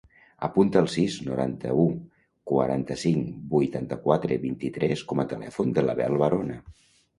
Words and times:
Apunta 0.45 0.79
el 0.85 0.87
sis, 0.93 1.17
noranta-u, 1.27 1.83
quaranta-cinc, 2.53 3.29
vuitanta-quatre, 3.53 4.41
vint-i-tres 4.49 5.07
com 5.13 5.25
a 5.25 5.29
telèfon 5.37 5.79
de 5.79 5.87
l'Abel 5.89 6.21
Varona. 6.27 6.61